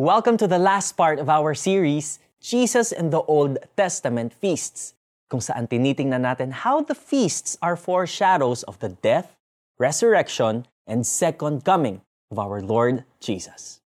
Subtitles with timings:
[0.00, 4.96] Welcome to the last part of our series, Jesus and the Old Testament Feasts,
[5.28, 9.36] kung saan tinitingnan natin how the feasts are foreshadows of the death,
[9.76, 12.00] resurrection, and second coming
[12.32, 13.84] of our Lord Jesus.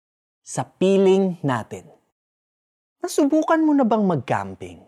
[0.46, 1.90] Sa piling natin,
[3.02, 4.86] nasubukan mo na bang mag-camping?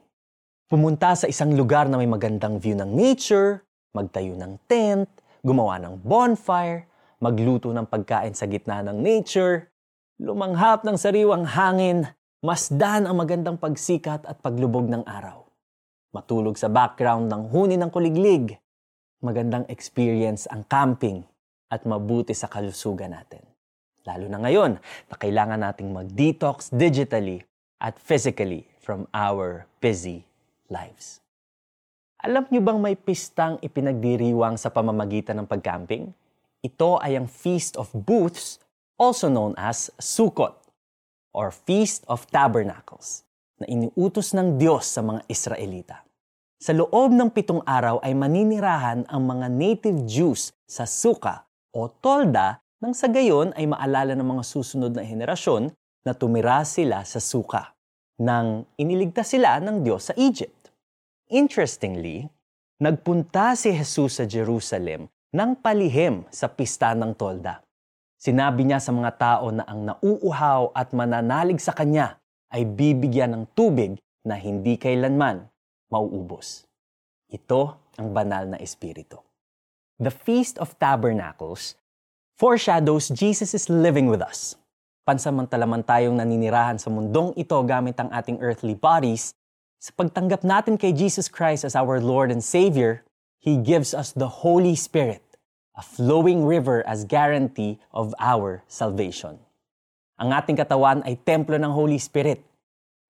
[0.71, 5.11] Pumunta sa isang lugar na may magandang view ng nature, magtayo ng tent,
[5.43, 6.87] gumawa ng bonfire,
[7.19, 9.67] magluto ng pagkain sa gitna ng nature,
[10.19, 12.11] lumanghap ng sariwang hangin,
[12.43, 15.47] masdan ang magandang pagsikat at paglubog ng araw.
[16.11, 18.59] Matulog sa background ng huni ng kuliglig.
[19.23, 21.23] Magandang experience ang camping
[21.71, 23.47] at mabuti sa kalusugan natin.
[24.03, 27.47] Lalo na ngayon na kailangan nating mag-detox digitally
[27.79, 30.27] at physically from our busy
[30.67, 31.23] lives.
[32.19, 36.11] Alam niyo bang may pistang ipinagdiriwang sa pamamagitan ng pagcamping?
[36.59, 38.59] Ito ay ang Feast of Booths
[38.99, 40.59] also known as Sukkot
[41.31, 43.23] or Feast of Tabernacles
[43.63, 46.03] na iniutos ng Diyos sa mga Israelita.
[46.59, 52.59] Sa loob ng pitong araw ay maninirahan ang mga native Jews sa Suka o Tolda
[52.83, 55.71] nang sa gayon ay maalala ng mga susunod na henerasyon
[56.03, 57.79] na tumira sila sa Suka
[58.19, 60.75] nang iniligtas sila ng Diyos sa Egypt.
[61.31, 62.27] Interestingly,
[62.83, 67.68] nagpunta si Jesus sa Jerusalem nang palihim sa pista ng Tolda.
[68.19, 72.19] Sinabi niya sa mga tao na ang nauuhaw at mananalig sa kanya
[72.51, 73.95] ay bibigyan ng tubig
[74.27, 75.47] na hindi kailanman
[75.87, 76.67] mauubos.
[77.31, 79.23] Ito ang banal na espiritu.
[80.03, 81.79] The Feast of Tabernacles
[82.35, 84.59] foreshadows Jesus is living with us.
[85.07, 89.31] Pansamantala man tayong naninirahan sa mundong ito gamit ang ating earthly bodies,
[89.79, 93.07] sa pagtanggap natin kay Jesus Christ as our Lord and Savior,
[93.39, 95.23] He gives us the Holy Spirit
[95.79, 99.39] a flowing river as guarantee of our salvation.
[100.19, 102.43] Ang ating katawan ay templo ng Holy Spirit.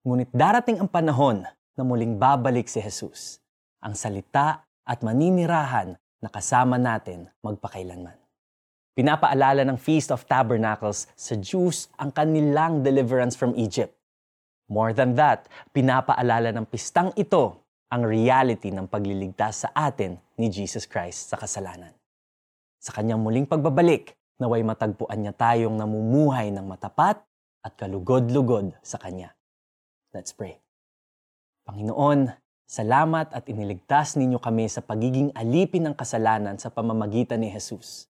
[0.05, 1.41] Ngunit darating ang panahon
[1.73, 3.41] na muling babalik si Jesus,
[3.81, 8.13] ang salita at maninirahan na kasama natin magpakailanman.
[8.93, 13.97] Pinapaalala ng Feast of Tabernacles sa Jews ang kanilang deliverance from Egypt.
[14.69, 20.85] More than that, pinapaalala ng pistang ito ang reality ng pagliligtas sa atin ni Jesus
[20.85, 21.98] Christ sa kasalanan.
[22.79, 27.19] Sa kanyang muling pagbabalik, naway matagpuan niya tayong namumuhay ng matapat
[27.59, 29.35] at kalugod-lugod sa Kanya.
[30.15, 30.63] Let's pray.
[31.67, 32.31] Panginoon,
[32.63, 38.07] salamat at iniligtas ninyo kami sa pagiging alipin ng kasalanan sa pamamagitan ni Jesus.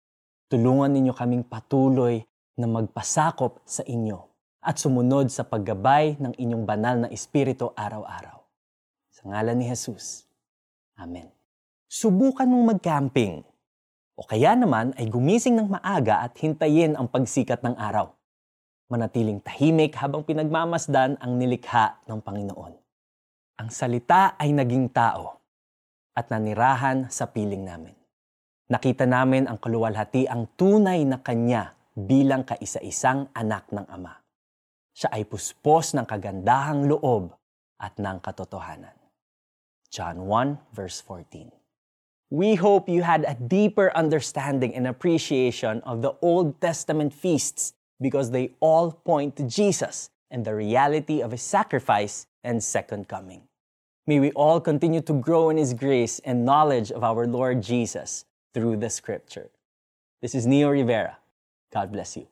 [0.51, 2.27] Tulungan ninyo kaming patuloy
[2.59, 4.19] na magpasakop sa inyo
[4.59, 8.43] at sumunod sa paggabay ng inyong banal na Espiritu araw-araw.
[9.15, 10.27] Sa ngalan ni Jesus.
[10.99, 11.31] Amen.
[11.87, 13.46] Subukan mong mag-camping
[14.17, 18.09] o kaya naman ay gumising ng maaga at hintayin ang pagsikat ng araw.
[18.89, 22.73] Manatiling tahimik habang pinagmamasdan ang nilikha ng Panginoon.
[23.61, 25.37] Ang salita ay naging tao
[26.17, 27.93] at nanirahan sa piling namin.
[28.73, 34.17] Nakita namin ang kaluwalhati ang tunay na kanya bilang kaisa-isang anak ng Ama.
[34.97, 37.37] Siya ay puspos ng kagandahang loob
[37.77, 38.97] at ng katotohanan.
[39.93, 41.56] John 1 verse 14
[42.29, 48.31] We hope you had a deeper understanding and appreciation of the Old Testament feasts because
[48.31, 53.43] they all point to Jesus and the reality of his sacrifice and second coming.
[54.07, 58.25] May we all continue to grow in his grace and knowledge of our Lord Jesus
[58.53, 59.49] through the scripture.
[60.21, 61.17] This is Neo Rivera.
[61.71, 62.27] God bless you.